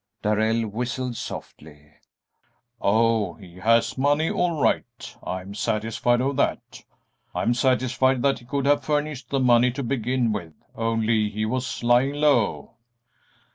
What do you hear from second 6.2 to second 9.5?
of that. I'm satisfied that he could have furnished the